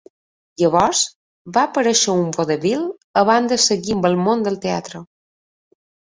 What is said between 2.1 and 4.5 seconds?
a un vodevil abans de seguir amb el món